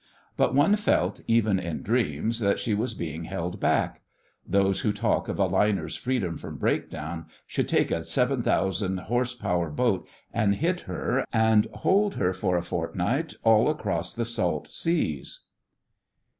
But 0.35 0.55
one 0.55 0.75
felt, 0.77 1.21
even 1.27 1.59
in 1.59 1.83
dreams, 1.83 2.39
that 2.39 2.57
she 2.57 2.73
was 2.73 2.95
being 2.95 3.25
held 3.25 3.59
back. 3.59 4.01
Those 4.47 4.79
who 4.79 4.91
talk 4.91 5.27
of 5.27 5.37
a 5.37 5.45
liner's 5.45 5.95
freedom 5.95 6.39
from 6.39 6.57
breakdown 6.57 7.27
should 7.45 7.67
take 7.67 7.91
a 7.91 8.03
7,000 8.03 8.97
horsepower 9.01 9.69
boat 9.69 10.07
and 10.33 10.55
hit 10.55 10.79
her 10.89 11.23
and 11.31 11.67
hold 11.71 12.15
her 12.15 12.33
for 12.33 12.57
a 12.57 12.63
fortnight 12.63 13.35
all 13.43 13.69
across 13.69 14.11
the 14.15 14.25
salt 14.25 14.69
seas. 14.73 15.41